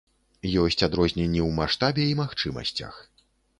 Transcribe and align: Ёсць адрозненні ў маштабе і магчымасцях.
Ёсць 0.61 0.85
адрозненні 0.87 1.41
ў 1.43 1.49
маштабе 1.59 2.09
і 2.15 2.17
магчымасцях. 2.23 2.93